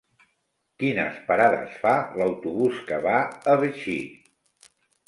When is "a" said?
3.55-3.57